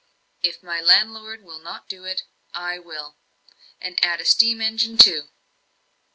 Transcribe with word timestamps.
If 0.41 0.63
my 0.63 0.81
landlord 0.81 1.43
will 1.43 1.59
not 1.59 1.87
do 1.87 2.05
it, 2.05 2.23
I 2.55 2.79
will; 2.79 3.17
and 3.79 4.03
add 4.03 4.19
a 4.19 4.25
steam 4.25 4.59
engine, 4.59 4.97
too." 4.97 5.29